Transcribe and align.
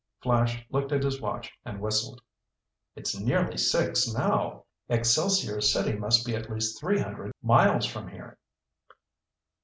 Flash 0.19 0.65
looked 0.71 0.91
at 0.91 1.03
his 1.03 1.21
watch 1.21 1.53
and 1.63 1.79
whistled. 1.79 2.21
"It's 2.95 3.19
nearly 3.19 3.55
six 3.55 4.11
now. 4.11 4.63
Excelsior 4.89 5.61
City 5.61 5.93
must 5.95 6.25
be 6.25 6.35
at 6.35 6.49
least 6.49 6.79
three 6.79 6.97
hundred 6.99 7.31
miles 7.43 7.85
from 7.85 8.07
here." 8.07 8.39